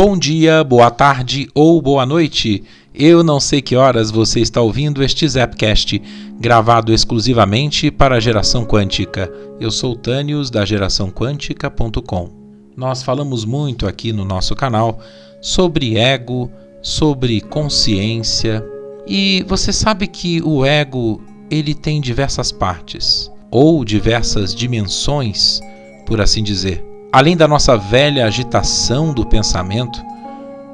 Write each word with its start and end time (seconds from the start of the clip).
Bom 0.00 0.16
dia, 0.16 0.62
boa 0.62 0.92
tarde 0.92 1.48
ou 1.52 1.82
boa 1.82 2.06
noite. 2.06 2.62
Eu 2.94 3.24
não 3.24 3.40
sei 3.40 3.60
que 3.60 3.74
horas 3.74 4.12
você 4.12 4.38
está 4.38 4.60
ouvindo 4.60 5.02
este 5.02 5.26
Zapcast, 5.26 6.00
gravado 6.38 6.94
exclusivamente 6.94 7.90
para 7.90 8.14
a 8.14 8.20
geração 8.20 8.64
quântica. 8.64 9.28
Eu 9.58 9.72
sou 9.72 9.96
Tânios 9.96 10.50
da 10.50 10.64
geraçãoquântica.com. 10.64 12.30
Nós 12.76 13.02
falamos 13.02 13.44
muito 13.44 13.88
aqui 13.88 14.12
no 14.12 14.24
nosso 14.24 14.54
canal 14.54 15.00
sobre 15.40 15.98
ego, 15.98 16.48
sobre 16.80 17.40
consciência, 17.40 18.64
e 19.04 19.44
você 19.48 19.72
sabe 19.72 20.06
que 20.06 20.40
o 20.42 20.64
ego 20.64 21.20
ele 21.50 21.74
tem 21.74 22.00
diversas 22.00 22.52
partes 22.52 23.28
ou 23.50 23.84
diversas 23.84 24.54
dimensões, 24.54 25.58
por 26.06 26.20
assim 26.20 26.44
dizer. 26.44 26.87
Além 27.10 27.36
da 27.36 27.48
nossa 27.48 27.76
velha 27.76 28.26
agitação 28.26 29.14
do 29.14 29.24
pensamento, 29.24 30.04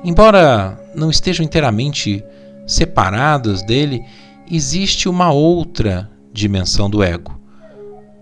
embora 0.03 0.79
não 0.95 1.09
estejam 1.09 1.45
inteiramente 1.45 2.25
separadas 2.67 3.63
dele, 3.63 4.05
existe 4.51 5.09
uma 5.09 5.31
outra 5.31 6.11
dimensão 6.33 6.91
do 6.91 7.03
ego. 7.03 7.39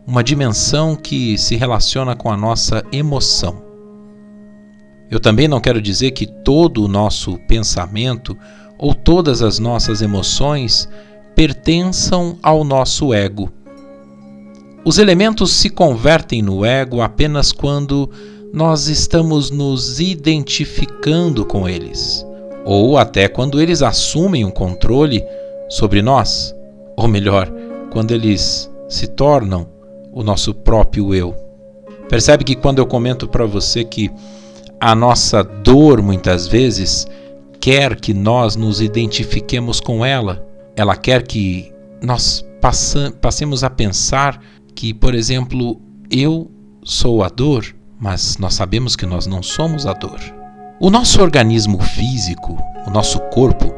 Uma 0.07 0.23
dimensão 0.23 0.95
que 0.95 1.39
se 1.39 1.57
relaciona 1.57 2.15
com 2.15 2.31
a 2.31 2.37
nossa 2.37 2.85
emoção. 2.93 3.63
Eu 5.11 5.19
também 5.19 5.49
não 5.49 5.61
quero 5.61 5.81
dizer 5.81 6.11
que 6.11 6.27
todo 6.27 6.85
o 6.85 6.89
nosso 6.89 7.39
pensamento 7.47 8.37
ou 8.79 8.95
todas 8.95 9.43
as 9.43 9.59
nossas 9.59 10.03
emoções 10.03 10.89
pertençam 11.35 12.39
ao 12.43 12.63
nosso 12.65 13.15
ego. 13.15 13.51
Os 14.85 14.99
elementos 14.99 15.53
se 15.53 15.71
convertem 15.71 16.43
no 16.43 16.65
ego 16.65 17.01
apenas 17.01 17.53
quando 17.53 18.11
nós 18.53 18.89
estamos 18.89 19.49
nos 19.49 20.01
identificando 20.01 21.47
com 21.47 21.69
eles, 21.69 22.27
ou 22.65 22.99
até 22.99 23.29
quando 23.29 23.61
eles 23.61 23.81
assumem 23.81 24.45
o 24.45 24.49
um 24.49 24.51
controle 24.51 25.25
sobre 25.69 26.03
nós, 26.03 26.53
ou 26.97 27.07
melhor, 27.07 27.49
quando 27.93 28.11
eles 28.11 28.69
se 28.89 29.07
tornam 29.07 29.69
o 30.13 30.25
nosso 30.25 30.53
próprio 30.53 31.15
eu. 31.15 31.33
Percebe 32.09 32.43
que 32.43 32.57
quando 32.57 32.81
eu 32.81 32.87
comento 32.87 33.29
para 33.29 33.47
você 33.47 33.85
que 33.85 34.11
a 34.81 34.97
nossa 34.97 35.45
dor 35.45 36.03
muitas 36.03 36.49
vezes 36.49 37.07
quer 37.61 37.95
que 37.95 38.13
nós 38.13 38.57
nos 38.57 38.81
identifiquemos 38.81 39.81
com 39.81 40.05
ela, 40.05 40.45
ela 40.75 40.97
quer 40.97 41.23
que 41.23 41.73
nós 42.03 42.45
passemos 43.21 43.63
a 43.63 43.71
pensar 43.71 44.41
que, 44.75 44.93
por 44.93 45.15
exemplo, 45.15 45.81
eu 46.11 46.51
sou 46.85 47.23
a 47.23 47.29
dor, 47.29 47.65
mas 48.01 48.37
nós 48.39 48.55
sabemos 48.55 48.97
que 48.97 49.07
nós 49.07 49.27
não 49.27 49.43
somos 49.43 49.87
a 49.87 49.93
dor. 49.93 50.21
O 50.81 50.91
nosso 50.91 51.23
organismo 51.23 51.81
físico, 51.81 52.59
o 52.87 52.91
nosso 52.91 53.21
corpo, 53.31 53.73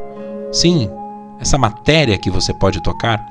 sim, 0.50 0.88
essa 1.38 1.58
matéria 1.58 2.16
que 2.16 2.30
você 2.30 2.54
pode 2.54 2.82
tocar, 2.82 3.22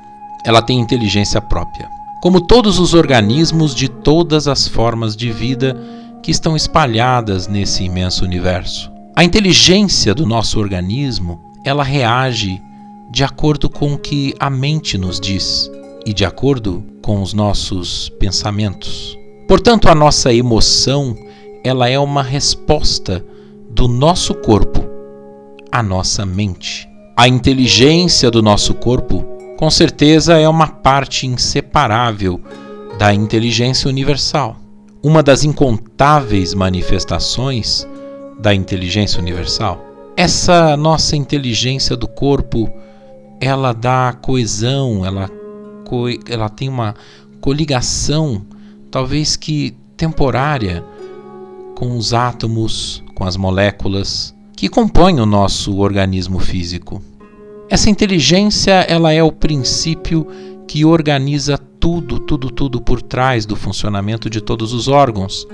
ela 0.44 0.62
tem 0.62 0.78
inteligência 0.78 1.40
própria. 1.40 1.88
Como 2.22 2.40
todos 2.40 2.78
os 2.78 2.94
organismos 2.94 3.74
de 3.74 3.88
todas 3.88 4.46
as 4.46 4.68
formas 4.68 5.16
de 5.16 5.32
vida 5.32 5.76
que 6.22 6.30
estão 6.30 6.56
espalhadas 6.56 7.48
nesse 7.48 7.84
imenso 7.84 8.24
universo. 8.24 8.90
A 9.14 9.22
inteligência 9.22 10.14
do 10.14 10.24
nosso 10.24 10.58
organismo, 10.58 11.40
ela 11.64 11.84
reage 11.84 12.62
de 13.10 13.22
acordo 13.22 13.68
com 13.68 13.94
o 13.94 13.98
que 13.98 14.34
a 14.40 14.48
mente 14.48 14.96
nos 14.96 15.20
diz 15.20 15.70
e 16.06 16.12
de 16.12 16.24
acordo 16.24 16.84
com 17.04 17.20
os 17.20 17.34
nossos 17.34 18.08
pensamentos. 18.18 19.18
Portanto, 19.46 19.90
a 19.90 19.94
nossa 19.94 20.32
emoção, 20.32 21.14
ela 21.62 21.86
é 21.86 21.98
uma 21.98 22.22
resposta 22.22 23.22
do 23.68 23.86
nosso 23.86 24.32
corpo 24.32 24.82
à 25.70 25.82
nossa 25.82 26.24
mente. 26.24 26.88
A 27.14 27.28
inteligência 27.28 28.30
do 28.30 28.40
nosso 28.40 28.72
corpo, 28.72 29.22
com 29.58 29.68
certeza, 29.68 30.38
é 30.38 30.48
uma 30.48 30.66
parte 30.66 31.26
inseparável 31.26 32.40
da 32.98 33.12
inteligência 33.12 33.86
universal. 33.90 34.56
Uma 35.02 35.22
das 35.22 35.44
incontáveis 35.44 36.54
manifestações 36.54 37.86
da 38.38 38.54
inteligência 38.54 39.20
universal. 39.20 39.78
Essa 40.16 40.74
nossa 40.74 41.16
inteligência 41.16 41.96
do 41.96 42.08
corpo, 42.08 42.66
ela 43.38 43.74
dá 43.74 44.16
coesão, 44.22 45.04
ela 45.04 45.28
co 45.84 46.06
ela 46.28 46.48
tem 46.48 46.68
uma 46.68 46.94
coligação, 47.40 48.44
talvez 48.90 49.36
que 49.36 49.76
temporária, 49.96 50.84
com 51.74 51.96
os 51.96 52.14
átomos, 52.14 53.02
com 53.14 53.24
as 53.24 53.36
moléculas 53.36 54.34
que 54.56 54.68
compõem 54.68 55.20
o 55.20 55.26
nosso 55.26 55.78
organismo 55.78 56.38
físico. 56.38 57.02
Essa 57.68 57.90
inteligência, 57.90 58.72
ela 58.88 59.12
é 59.12 59.22
o 59.22 59.32
princípio 59.32 60.26
que 60.68 60.84
organiza 60.84 61.58
tudo, 61.58 62.18
tudo, 62.18 62.50
tudo 62.50 62.80
por 62.80 63.02
trás 63.02 63.44
do 63.44 63.56
funcionamento 63.56 64.30
de 64.30 64.40
todos 64.40 64.72
os 64.72 64.88
órgãos, 64.88 65.46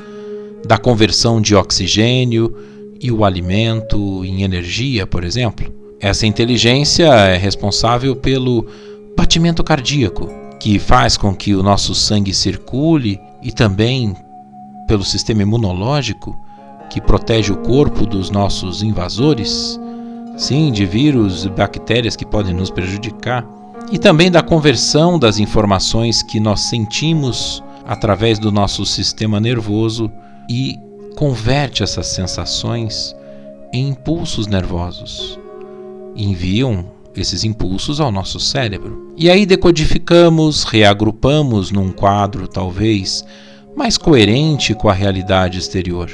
da 0.67 0.77
conversão 0.77 1.41
de 1.41 1.55
oxigênio 1.55 2.55
e 3.01 3.11
o 3.11 3.25
alimento 3.25 4.25
em 4.25 4.43
energia, 4.43 5.07
por 5.07 5.25
exemplo. 5.25 5.73
Essa 5.99 6.27
inteligência 6.27 7.07
é 7.07 7.37
responsável 7.37 8.15
pelo 8.15 8.67
batimento 9.31 9.63
cardíaco, 9.63 10.29
que 10.59 10.81
faz 10.81 11.17
com 11.17 11.33
que 11.33 11.55
o 11.55 11.63
nosso 11.63 11.95
sangue 11.95 12.35
circule 12.35 13.21
e 13.41 13.53
também 13.53 14.13
pelo 14.89 15.05
sistema 15.05 15.43
imunológico, 15.43 16.37
que 16.91 17.01
protege 17.01 17.53
o 17.53 17.59
corpo 17.59 18.05
dos 18.05 18.29
nossos 18.29 18.83
invasores, 18.83 19.79
sim, 20.37 20.73
de 20.73 20.85
vírus 20.85 21.45
e 21.45 21.49
bactérias 21.49 22.17
que 22.17 22.27
podem 22.27 22.53
nos 22.53 22.71
prejudicar, 22.71 23.47
e 23.93 24.01
também 24.01 24.33
da 24.33 24.43
conversão 24.43 25.17
das 25.17 25.39
informações 25.39 26.25
que 26.25 26.41
nós 26.41 26.63
sentimos 26.63 27.63
através 27.87 28.37
do 28.37 28.51
nosso 28.51 28.85
sistema 28.85 29.39
nervoso 29.39 30.11
e 30.49 30.77
converte 31.15 31.85
essas 31.85 32.09
sensações 32.09 33.15
em 33.73 33.91
impulsos 33.91 34.49
nervosos. 34.49 35.39
Enviam 36.17 36.99
esses 37.17 37.45
impulsos 37.45 38.01
ao 38.01 38.13
nosso 38.13 38.39
cérebro. 38.39 39.13
E 39.17 39.31
aí 39.31 39.45
decodificamos, 39.45 40.65
reagrupamos 40.65 41.71
num 41.71 41.91
quadro 41.91 42.47
talvez 42.47 43.25
mais 43.77 43.97
coerente 43.97 44.75
com 44.75 44.89
a 44.89 44.93
realidade 44.93 45.59
exterior. 45.59 46.11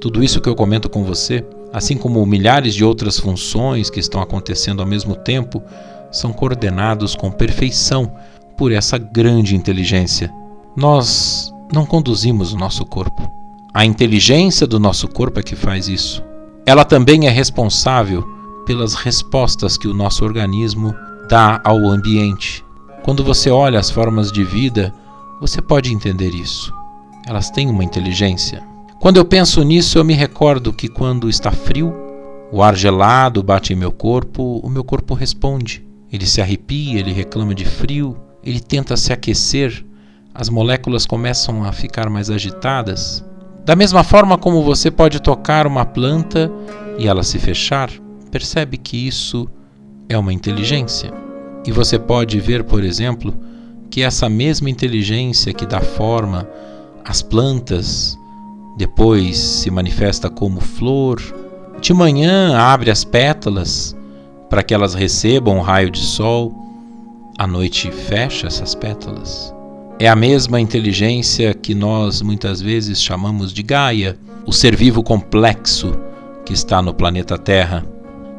Tudo 0.00 0.22
isso 0.22 0.40
que 0.40 0.48
eu 0.48 0.54
comento 0.54 0.88
com 0.88 1.04
você, 1.04 1.44
assim 1.72 1.96
como 1.96 2.24
milhares 2.26 2.74
de 2.74 2.84
outras 2.84 3.18
funções 3.18 3.90
que 3.90 4.00
estão 4.00 4.20
acontecendo 4.20 4.80
ao 4.80 4.88
mesmo 4.88 5.14
tempo, 5.14 5.62
são 6.10 6.32
coordenados 6.32 7.14
com 7.14 7.30
perfeição 7.30 8.12
por 8.56 8.72
essa 8.72 8.98
grande 8.98 9.54
inteligência. 9.54 10.32
Nós 10.76 11.52
não 11.72 11.84
conduzimos 11.84 12.52
o 12.52 12.56
nosso 12.56 12.84
corpo. 12.84 13.30
A 13.74 13.84
inteligência 13.84 14.66
do 14.66 14.78
nosso 14.78 15.08
corpo 15.08 15.40
é 15.40 15.42
que 15.42 15.56
faz 15.56 15.88
isso. 15.88 16.22
Ela 16.64 16.84
também 16.84 17.26
é 17.26 17.30
responsável 17.30 18.35
pelas 18.66 18.94
respostas 18.94 19.78
que 19.78 19.88
o 19.88 19.94
nosso 19.94 20.24
organismo 20.24 20.94
dá 21.28 21.60
ao 21.64 21.88
ambiente. 21.88 22.64
Quando 23.02 23.24
você 23.24 23.48
olha 23.48 23.78
as 23.78 23.90
formas 23.90 24.30
de 24.32 24.44
vida, 24.44 24.92
você 25.40 25.62
pode 25.62 25.92
entender 25.92 26.34
isso. 26.34 26.74
Elas 27.26 27.48
têm 27.50 27.70
uma 27.70 27.84
inteligência. 27.84 28.62
Quando 29.00 29.18
eu 29.18 29.24
penso 29.24 29.62
nisso, 29.62 29.98
eu 29.98 30.04
me 30.04 30.14
recordo 30.14 30.72
que 30.72 30.88
quando 30.88 31.28
está 31.28 31.52
frio, 31.52 31.94
o 32.50 32.62
ar 32.62 32.74
gelado 32.74 33.42
bate 33.42 33.72
em 33.72 33.76
meu 33.76 33.92
corpo, 33.92 34.60
o 34.62 34.68
meu 34.68 34.82
corpo 34.82 35.14
responde. 35.14 35.86
Ele 36.12 36.26
se 36.26 36.40
arrepia, 36.40 36.98
ele 36.98 37.12
reclama 37.12 37.54
de 37.54 37.64
frio, 37.64 38.16
ele 38.42 38.60
tenta 38.60 38.96
se 38.96 39.12
aquecer, 39.12 39.84
as 40.34 40.48
moléculas 40.48 41.06
começam 41.06 41.64
a 41.64 41.72
ficar 41.72 42.10
mais 42.10 42.30
agitadas. 42.30 43.24
Da 43.64 43.74
mesma 43.74 44.04
forma 44.04 44.38
como 44.38 44.62
você 44.62 44.90
pode 44.90 45.20
tocar 45.20 45.66
uma 45.66 45.84
planta 45.84 46.50
e 46.98 47.08
ela 47.08 47.22
se 47.22 47.38
fechar, 47.38 47.90
percebe 48.36 48.76
que 48.76 49.08
isso 49.08 49.48
é 50.10 50.18
uma 50.18 50.30
inteligência. 50.30 51.10
E 51.66 51.72
você 51.72 51.98
pode 51.98 52.38
ver, 52.38 52.64
por 52.64 52.84
exemplo, 52.84 53.34
que 53.90 54.02
essa 54.02 54.28
mesma 54.28 54.68
inteligência 54.68 55.54
que 55.54 55.64
dá 55.64 55.80
forma 55.80 56.46
às 57.02 57.22
plantas, 57.22 58.14
depois 58.76 59.38
se 59.38 59.70
manifesta 59.70 60.28
como 60.28 60.60
flor, 60.60 61.18
de 61.80 61.94
manhã 61.94 62.54
abre 62.58 62.90
as 62.90 63.04
pétalas 63.04 63.96
para 64.50 64.62
que 64.62 64.74
elas 64.74 64.92
recebam 64.92 65.56
um 65.56 65.62
raio 65.62 65.90
de 65.90 66.00
sol, 66.00 66.54
à 67.38 67.46
noite 67.46 67.90
fecha 67.90 68.48
essas 68.48 68.74
pétalas. 68.74 69.50
É 69.98 70.08
a 70.08 70.14
mesma 70.14 70.60
inteligência 70.60 71.54
que 71.54 71.74
nós 71.74 72.20
muitas 72.20 72.60
vezes 72.60 73.00
chamamos 73.00 73.50
de 73.50 73.62
Gaia, 73.62 74.18
o 74.44 74.52
ser 74.52 74.76
vivo 74.76 75.02
complexo 75.02 75.98
que 76.44 76.52
está 76.52 76.82
no 76.82 76.92
planeta 76.92 77.38
Terra. 77.38 77.95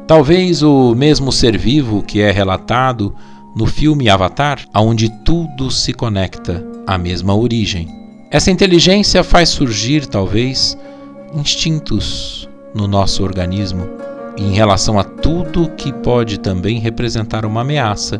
Talvez 0.08 0.62
o 0.62 0.94
mesmo 0.94 1.30
ser 1.30 1.58
vivo 1.58 2.02
que 2.02 2.22
é 2.22 2.30
relatado 2.30 3.14
no 3.54 3.66
filme 3.66 4.08
Avatar, 4.08 4.64
onde 4.74 5.10
tudo 5.22 5.70
se 5.70 5.92
conecta 5.92 6.66
à 6.86 6.96
mesma 6.96 7.36
origem. 7.36 7.86
Essa 8.30 8.50
inteligência 8.50 9.22
faz 9.22 9.50
surgir, 9.50 10.06
talvez, 10.06 10.78
instintos 11.34 12.48
no 12.74 12.88
nosso 12.88 13.22
organismo 13.22 13.86
em 14.38 14.54
relação 14.54 14.98
a 14.98 15.04
tudo 15.04 15.68
que 15.76 15.92
pode 15.92 16.38
também 16.40 16.78
representar 16.78 17.44
uma 17.44 17.60
ameaça 17.60 18.18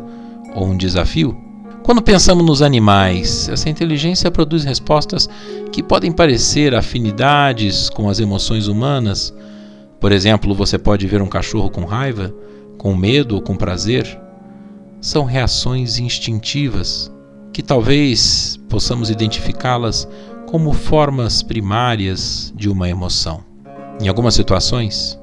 ou 0.53 0.67
um 0.67 0.77
desafio. 0.77 1.35
Quando 1.81 2.03
pensamos 2.03 2.45
nos 2.45 2.61
animais, 2.61 3.49
essa 3.49 3.67
inteligência 3.67 4.29
produz 4.29 4.63
respostas 4.63 5.27
que 5.71 5.81
podem 5.81 6.11
parecer 6.11 6.75
afinidades 6.75 7.89
com 7.89 8.07
as 8.07 8.19
emoções 8.19 8.67
humanas. 8.67 9.33
Por 9.99 10.11
exemplo, 10.11 10.55
você 10.55 10.77
pode 10.77 11.05
ver 11.07 11.21
um 11.21 11.27
cachorro 11.27 11.69
com 11.69 11.83
raiva, 11.85 12.33
com 12.77 12.95
medo 12.95 13.35
ou 13.35 13.41
com 13.41 13.55
prazer. 13.55 14.19
São 15.01 15.25
reações 15.25 15.99
instintivas 15.99 17.11
que 17.51 17.61
talvez 17.61 18.57
possamos 18.69 19.09
identificá-las 19.09 20.07
como 20.47 20.73
formas 20.73 21.43
primárias 21.43 22.53
de 22.55 22.69
uma 22.69 22.89
emoção. 22.89 23.43
Em 24.01 24.07
algumas 24.07 24.33
situações, 24.33 25.19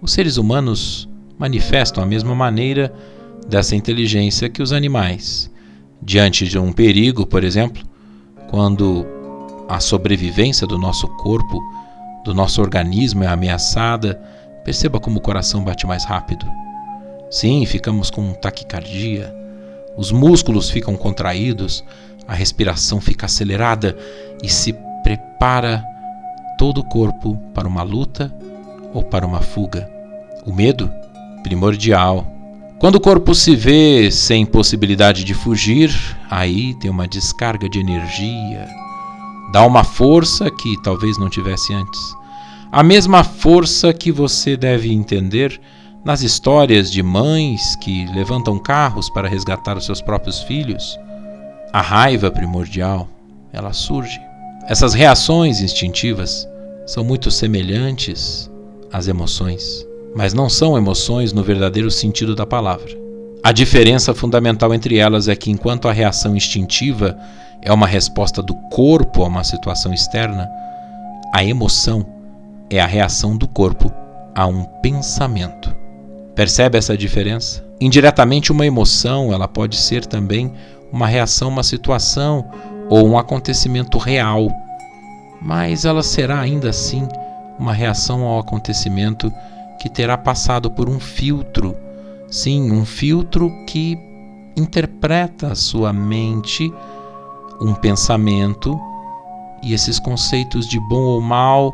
os 0.00 0.12
seres 0.12 0.38
humanos 0.38 1.08
manifestam 1.38 2.02
a 2.02 2.06
mesma 2.06 2.34
maneira 2.34 2.92
dessa 3.46 3.76
inteligência 3.76 4.48
que 4.48 4.62
os 4.62 4.72
animais. 4.72 5.50
Diante 6.02 6.46
de 6.46 6.58
um 6.58 6.72
perigo, 6.72 7.26
por 7.26 7.44
exemplo, 7.44 7.82
quando 8.48 9.06
a 9.68 9.80
sobrevivência 9.80 10.66
do 10.66 10.78
nosso 10.78 11.06
corpo, 11.08 11.60
do 12.26 12.34
nosso 12.34 12.60
organismo 12.60 13.22
é 13.22 13.28
ameaçada, 13.28 14.20
perceba 14.64 14.98
como 14.98 15.18
o 15.18 15.22
coração 15.22 15.62
bate 15.62 15.86
mais 15.86 16.04
rápido. 16.04 16.44
Sim, 17.30 17.64
ficamos 17.64 18.10
com 18.10 18.32
taquicardia, 18.32 19.32
os 19.96 20.10
músculos 20.10 20.68
ficam 20.68 20.96
contraídos, 20.96 21.84
a 22.26 22.34
respiração 22.34 23.00
fica 23.00 23.26
acelerada 23.26 23.96
e 24.42 24.48
se 24.48 24.74
prepara 25.04 25.84
todo 26.58 26.78
o 26.78 26.84
corpo 26.84 27.36
para 27.54 27.68
uma 27.68 27.84
luta 27.84 28.34
ou 28.92 29.04
para 29.04 29.24
uma 29.24 29.40
fuga. 29.40 29.88
O 30.44 30.52
medo, 30.52 30.90
primordial. 31.44 32.26
Quando 32.80 32.96
o 32.96 33.00
corpo 33.00 33.36
se 33.36 33.54
vê 33.54 34.10
sem 34.10 34.44
possibilidade 34.44 35.22
de 35.22 35.32
fugir, 35.32 35.94
aí 36.28 36.74
tem 36.74 36.90
uma 36.90 37.06
descarga 37.06 37.68
de 37.68 37.78
energia. 37.78 38.85
Dá 39.56 39.64
uma 39.64 39.84
força 39.84 40.50
que 40.50 40.76
talvez 40.82 41.16
não 41.16 41.30
tivesse 41.30 41.72
antes. 41.72 42.14
A 42.70 42.82
mesma 42.82 43.24
força 43.24 43.90
que 43.90 44.12
você 44.12 44.54
deve 44.54 44.92
entender 44.92 45.58
nas 46.04 46.20
histórias 46.20 46.92
de 46.92 47.02
mães 47.02 47.74
que 47.76 48.04
levantam 48.12 48.58
carros 48.58 49.08
para 49.08 49.26
resgatar 49.26 49.78
os 49.78 49.86
seus 49.86 50.02
próprios 50.02 50.42
filhos. 50.42 51.00
A 51.72 51.80
raiva 51.80 52.30
primordial, 52.30 53.08
ela 53.50 53.72
surge. 53.72 54.20
Essas 54.68 54.92
reações 54.92 55.62
instintivas 55.62 56.46
são 56.86 57.02
muito 57.02 57.30
semelhantes 57.30 58.50
às 58.92 59.08
emoções, 59.08 59.86
mas 60.14 60.34
não 60.34 60.50
são 60.50 60.76
emoções 60.76 61.32
no 61.32 61.42
verdadeiro 61.42 61.90
sentido 61.90 62.36
da 62.36 62.44
palavra. 62.44 63.05
A 63.46 63.52
diferença 63.52 64.12
fundamental 64.12 64.74
entre 64.74 64.98
elas 64.98 65.28
é 65.28 65.36
que, 65.36 65.52
enquanto 65.52 65.86
a 65.86 65.92
reação 65.92 66.34
instintiva 66.34 67.16
é 67.62 67.72
uma 67.72 67.86
resposta 67.86 68.42
do 68.42 68.56
corpo 68.72 69.22
a 69.22 69.28
uma 69.28 69.44
situação 69.44 69.94
externa, 69.94 70.50
a 71.32 71.44
emoção 71.44 72.04
é 72.68 72.80
a 72.80 72.86
reação 72.86 73.36
do 73.36 73.46
corpo 73.46 73.92
a 74.34 74.48
um 74.48 74.64
pensamento. 74.82 75.72
Percebe 76.34 76.76
essa 76.76 76.96
diferença? 76.96 77.64
Indiretamente, 77.80 78.50
uma 78.50 78.66
emoção 78.66 79.32
ela 79.32 79.46
pode 79.46 79.76
ser 79.76 80.04
também 80.04 80.52
uma 80.90 81.06
reação 81.06 81.46
a 81.46 81.52
uma 81.52 81.62
situação 81.62 82.50
ou 82.90 83.06
um 83.06 83.16
acontecimento 83.16 83.96
real, 83.96 84.48
mas 85.40 85.84
ela 85.84 86.02
será 86.02 86.40
ainda 86.40 86.70
assim 86.70 87.06
uma 87.60 87.72
reação 87.72 88.24
ao 88.24 88.40
acontecimento 88.40 89.32
que 89.78 89.88
terá 89.88 90.18
passado 90.18 90.68
por 90.68 90.88
um 90.88 90.98
filtro. 90.98 91.85
Sim, 92.28 92.72
um 92.72 92.84
filtro 92.84 93.50
que 93.66 93.96
interpreta 94.56 95.48
a 95.48 95.54
sua 95.54 95.92
mente, 95.92 96.72
um 97.60 97.74
pensamento 97.74 98.78
e 99.62 99.72
esses 99.72 99.98
conceitos 99.98 100.66
de 100.66 100.78
bom 100.80 101.02
ou 101.02 101.20
mal, 101.20 101.72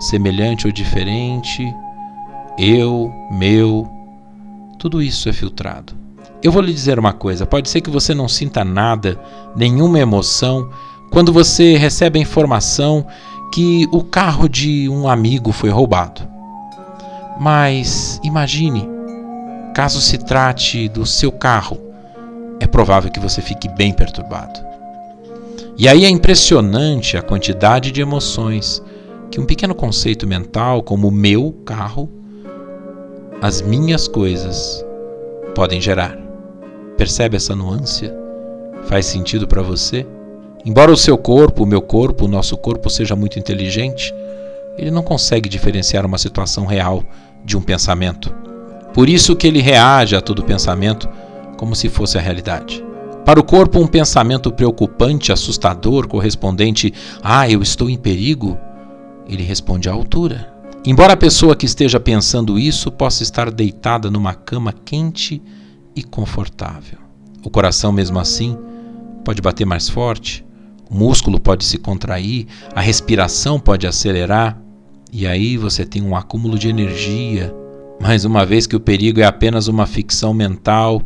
semelhante 0.00 0.66
ou 0.66 0.72
diferente, 0.72 1.74
eu, 2.58 3.12
meu, 3.30 3.88
tudo 4.78 5.00
isso 5.00 5.28
é 5.28 5.32
filtrado. 5.32 5.94
Eu 6.42 6.50
vou 6.50 6.60
lhe 6.60 6.72
dizer 6.72 6.98
uma 6.98 7.12
coisa: 7.12 7.46
pode 7.46 7.68
ser 7.68 7.80
que 7.80 7.90
você 7.90 8.14
não 8.14 8.28
sinta 8.28 8.64
nada, 8.64 9.18
nenhuma 9.56 9.98
emoção, 9.98 10.68
quando 11.10 11.32
você 11.32 11.76
recebe 11.76 12.18
a 12.18 12.22
informação 12.22 13.06
que 13.52 13.86
o 13.92 14.02
carro 14.02 14.48
de 14.48 14.88
um 14.88 15.06
amigo 15.06 15.52
foi 15.52 15.70
roubado. 15.70 16.22
Mas 17.38 18.20
imagine, 18.24 18.88
caso 19.72 20.00
se 20.00 20.18
trate 20.18 20.88
do 20.88 21.04
seu 21.04 21.32
carro, 21.32 21.78
é 22.60 22.66
provável 22.66 23.10
que 23.10 23.20
você 23.20 23.42
fique 23.42 23.68
bem 23.68 23.92
perturbado. 23.92 24.60
E 25.76 25.88
aí 25.88 26.04
é 26.04 26.08
impressionante 26.08 27.16
a 27.16 27.22
quantidade 27.22 27.90
de 27.90 28.00
emoções 28.00 28.82
que 29.30 29.40
um 29.40 29.46
pequeno 29.46 29.74
conceito 29.74 30.26
mental 30.26 30.82
como 30.82 31.10
meu 31.10 31.52
carro, 31.64 32.08
as 33.40 33.62
minhas 33.62 34.06
coisas, 34.06 34.84
podem 35.54 35.80
gerar. 35.80 36.16
Percebe 36.96 37.36
essa 37.36 37.56
nuance? 37.56 38.12
Faz 38.84 39.06
sentido 39.06 39.48
para 39.48 39.62
você? 39.62 40.06
Embora 40.64 40.92
o 40.92 40.96
seu 40.96 41.18
corpo, 41.18 41.64
o 41.64 41.66
meu 41.66 41.82
corpo, 41.82 42.26
o 42.26 42.28
nosso 42.28 42.56
corpo 42.56 42.88
seja 42.88 43.16
muito 43.16 43.38
inteligente, 43.38 44.14
ele 44.78 44.90
não 44.90 45.02
consegue 45.02 45.48
diferenciar 45.48 46.06
uma 46.06 46.18
situação 46.18 46.66
real 46.66 47.02
de 47.44 47.56
um 47.56 47.62
pensamento. 47.62 48.32
Por 48.92 49.08
isso 49.08 49.34
que 49.34 49.46
ele 49.46 49.60
reage 49.60 50.14
a 50.14 50.20
todo 50.20 50.44
pensamento 50.44 51.08
como 51.56 51.74
se 51.74 51.88
fosse 51.88 52.18
a 52.18 52.20
realidade. 52.20 52.84
Para 53.24 53.38
o 53.38 53.44
corpo, 53.44 53.78
um 53.78 53.86
pensamento 53.86 54.50
preocupante, 54.50 55.30
assustador, 55.30 56.08
correspondente 56.08 56.92
ah, 57.22 57.48
eu 57.48 57.62
estou 57.62 57.88
em 57.88 57.96
perigo, 57.96 58.58
ele 59.28 59.44
responde 59.44 59.88
à 59.88 59.92
altura. 59.92 60.52
Embora 60.84 61.12
a 61.12 61.16
pessoa 61.16 61.54
que 61.54 61.64
esteja 61.64 62.00
pensando 62.00 62.58
isso 62.58 62.90
possa 62.90 63.22
estar 63.22 63.50
deitada 63.50 64.10
numa 64.10 64.34
cama 64.34 64.72
quente 64.72 65.40
e 65.94 66.02
confortável. 66.02 66.98
O 67.44 67.50
coração, 67.50 67.92
mesmo 67.92 68.18
assim, 68.18 68.58
pode 69.24 69.40
bater 69.40 69.64
mais 69.64 69.88
forte, 69.88 70.44
o 70.90 70.94
músculo 70.94 71.40
pode 71.40 71.64
se 71.64 71.78
contrair, 71.78 72.48
a 72.74 72.80
respiração 72.80 73.60
pode 73.60 73.86
acelerar, 73.86 74.60
e 75.12 75.26
aí 75.26 75.56
você 75.56 75.84
tem 75.86 76.02
um 76.02 76.16
acúmulo 76.16 76.58
de 76.58 76.68
energia. 76.68 77.54
Mas 78.02 78.24
uma 78.24 78.44
vez 78.44 78.66
que 78.66 78.74
o 78.74 78.80
perigo 78.80 79.20
é 79.20 79.24
apenas 79.24 79.68
uma 79.68 79.86
ficção 79.86 80.34
mental, 80.34 81.00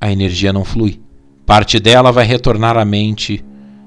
a 0.00 0.10
energia 0.10 0.52
não 0.52 0.64
flui. 0.64 1.00
Parte 1.46 1.78
dela 1.78 2.10
vai 2.10 2.26
retornar 2.26 2.76
à 2.76 2.84
mente 2.84 3.44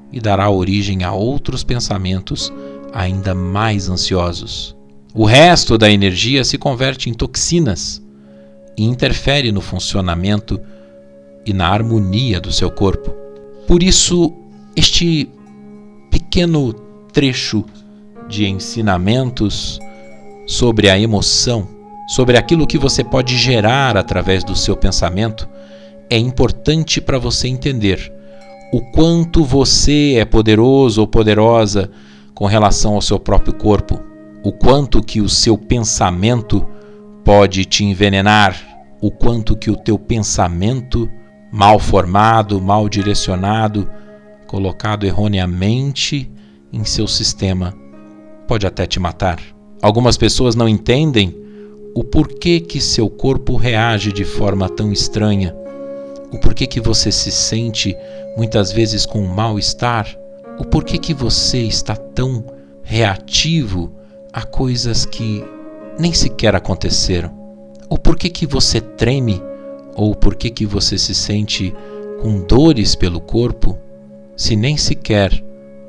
e 0.10 0.22
dará 0.22 0.50
origem 0.50 1.04
a 1.04 1.12
outros 1.12 1.66
pensamentos 1.66 2.54
ainda 2.94 3.36
mais 3.36 3.90
ansiosos. 3.90 4.74
O 5.14 5.26
resto 5.26 5.78
da 5.78 5.92
energia 5.92 6.46
se 6.46 6.58
converte 6.58 7.10
em 7.10 7.14
toxinas 7.14 8.02
e 8.78 8.86
interfere 8.86 9.52
no 9.52 9.60
funcionamento 9.60 10.58
e 11.46 11.52
na 11.52 11.68
harmonia 11.68 12.40
do 12.40 12.54
seu 12.54 12.72
corpo. 12.72 13.12
Por 13.68 13.84
isso, 13.84 14.34
este 14.78 15.30
pequeno 16.10 16.72
trecho 17.12 17.66
de 18.30 18.46
ensinamentos 18.46 19.78
sobre 20.48 20.90
a 20.90 20.98
emoção, 20.98 21.75
sobre 22.08 22.38
aquilo 22.38 22.68
que 22.68 22.78
você 22.78 23.04
pode 23.04 23.38
gerar 23.38 23.98
através 23.98 24.44
do 24.44 24.56
seu 24.56 24.78
pensamento, 24.78 25.48
é 26.10 26.18
importante 26.18 27.02
para 27.02 27.18
você 27.18 27.48
entender 27.48 28.12
o 28.72 28.82
quanto 28.92 29.44
você 29.44 30.16
é 30.18 30.26
poderoso 30.26 31.02
ou 31.02 31.08
poderosa 31.08 31.90
com 32.34 32.46
relação 32.46 32.96
ao 32.96 33.02
seu 33.02 33.20
próprio 33.20 33.54
corpo, 33.54 34.00
o 34.44 34.52
quanto 34.52 35.02
que 35.02 35.22
o 35.22 35.30
seu 35.30 35.58
pensamento 35.58 36.66
pode 37.24 37.66
te 37.66 37.84
envenenar, 37.84 38.56
o 39.02 39.10
quanto 39.10 39.56
que 39.56 39.72
o 39.72 39.76
teu 39.76 39.98
pensamento 39.98 41.10
mal 41.52 41.80
formado, 41.80 42.62
mal 42.62 42.90
direcionado, 42.90 43.90
colocado 44.46 45.06
erroneamente 45.06 46.30
em 46.72 46.84
seu 46.84 47.08
sistema, 47.08 47.74
pode 48.48 48.68
até 48.68 48.86
te 48.86 49.00
matar. 49.00 49.40
Algumas 49.82 50.18
pessoas 50.18 50.56
não 50.56 50.68
entendem 50.68 51.45
o 51.98 52.04
porquê 52.04 52.60
que 52.60 52.82
seu 52.82 53.10
corpo 53.10 53.56
reage 53.56 54.12
de 54.12 54.26
forma 54.26 54.68
tão 54.68 54.92
estranha, 54.92 55.56
o 56.30 56.38
porquê 56.38 56.68
que 56.68 56.82
você 56.82 57.10
se 57.10 57.32
sente 57.32 57.96
muitas 58.36 58.70
vezes 58.70 59.06
com 59.06 59.22
mal-estar, 59.26 60.06
o 60.60 60.66
porquê 60.66 60.98
que 60.98 61.14
você 61.14 61.60
está 61.60 61.96
tão 61.96 62.44
reativo 62.84 63.94
a 64.34 64.44
coisas 64.44 65.06
que 65.06 65.42
nem 65.98 66.12
sequer 66.12 66.54
aconteceram? 66.54 67.34
O 67.90 67.98
porquê 67.98 68.30
que 68.30 68.46
você 68.46 68.82
treme 68.82 69.42
ou 69.96 70.14
porquê 70.14 70.50
que 70.50 70.66
você 70.66 70.98
se 70.98 71.16
sente 71.16 71.74
com 72.22 72.42
dores 72.42 72.94
pelo 72.94 73.22
corpo 73.22 73.78
se 74.36 74.58
nem 74.58 74.76
sequer 74.76 75.32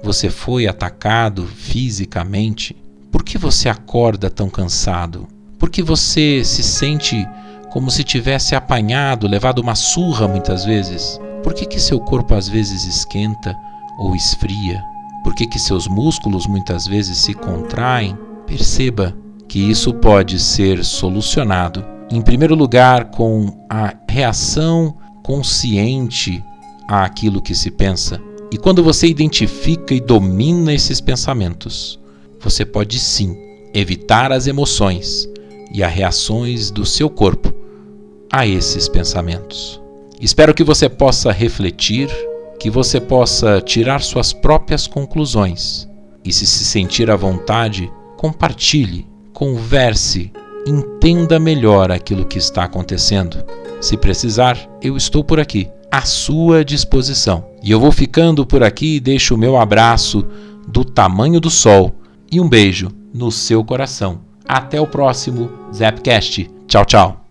você 0.04 0.30
foi 0.30 0.68
atacado 0.68 1.44
fisicamente? 1.46 2.76
Por 3.10 3.24
que 3.24 3.36
você 3.36 3.68
acorda 3.68 4.30
tão 4.30 4.48
cansado? 4.48 5.26
Por 5.58 5.70
que 5.70 5.82
você 5.82 6.42
se 6.44 6.62
sente 6.62 7.26
como 7.70 7.90
se 7.90 8.04
tivesse 8.04 8.54
apanhado, 8.54 9.26
levado 9.26 9.60
uma 9.60 9.74
surra 9.74 10.28
muitas 10.28 10.64
vezes? 10.64 11.18
Por 11.42 11.54
que, 11.54 11.64
que 11.64 11.80
seu 11.80 11.98
corpo 11.98 12.34
às 12.34 12.48
vezes 12.48 12.84
esquenta 12.84 13.56
ou 13.98 14.14
esfria? 14.14 14.82
Por 15.24 15.34
que, 15.34 15.46
que 15.46 15.58
seus 15.58 15.88
músculos 15.88 16.46
muitas 16.46 16.86
vezes 16.86 17.18
se 17.18 17.32
contraem? 17.32 18.16
Perceba 18.46 19.16
que 19.48 19.58
isso 19.58 19.94
pode 19.94 20.38
ser 20.38 20.84
solucionado, 20.84 21.84
em 22.10 22.20
primeiro 22.20 22.54
lugar, 22.54 23.06
com 23.06 23.64
a 23.70 23.94
reação 24.08 24.96
consciente 25.22 26.44
àquilo 26.86 27.42
que 27.42 27.54
se 27.54 27.70
pensa. 27.70 28.20
E 28.52 28.58
quando 28.58 28.82
você 28.82 29.06
identifica 29.08 29.94
e 29.94 30.00
domina 30.00 30.72
esses 30.72 31.00
pensamentos, 31.00 31.98
você 32.40 32.64
pode 32.64 32.98
sim 32.98 33.36
evitar 33.74 34.32
as 34.32 34.46
emoções 34.46 35.28
e 35.76 35.82
as 35.82 35.92
reações 35.92 36.70
do 36.70 36.86
seu 36.86 37.10
corpo 37.10 37.52
a 38.32 38.46
esses 38.46 38.88
pensamentos. 38.88 39.78
Espero 40.18 40.54
que 40.54 40.64
você 40.64 40.88
possa 40.88 41.30
refletir, 41.30 42.08
que 42.58 42.70
você 42.70 42.98
possa 42.98 43.60
tirar 43.60 44.00
suas 44.00 44.32
próprias 44.32 44.86
conclusões 44.86 45.86
e, 46.24 46.32
se 46.32 46.46
se 46.46 46.64
sentir 46.64 47.10
à 47.10 47.16
vontade, 47.16 47.92
compartilhe, 48.16 49.06
converse, 49.34 50.32
entenda 50.66 51.38
melhor 51.38 51.92
aquilo 51.92 52.24
que 52.24 52.38
está 52.38 52.64
acontecendo. 52.64 53.44
Se 53.78 53.98
precisar, 53.98 54.58
eu 54.80 54.96
estou 54.96 55.22
por 55.22 55.38
aqui, 55.38 55.68
à 55.92 56.00
sua 56.00 56.64
disposição. 56.64 57.50
E 57.62 57.70
eu 57.70 57.78
vou 57.78 57.92
ficando 57.92 58.46
por 58.46 58.62
aqui 58.62 58.96
e 58.96 59.00
deixo 59.00 59.34
o 59.34 59.38
meu 59.38 59.58
abraço 59.58 60.26
do 60.66 60.82
tamanho 60.82 61.38
do 61.38 61.50
sol 61.50 61.94
e 62.32 62.40
um 62.40 62.48
beijo 62.48 62.88
no 63.12 63.30
seu 63.30 63.62
coração. 63.62 64.25
Até 64.48 64.80
o 64.80 64.86
próximo 64.86 65.50
Zapcast. 65.72 66.50
Tchau, 66.66 66.84
tchau. 66.84 67.25